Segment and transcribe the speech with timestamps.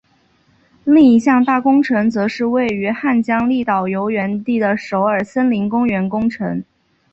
[0.83, 6.63] 另一项大工程则是位于汉江纛岛游园地的首尔森林公园工程。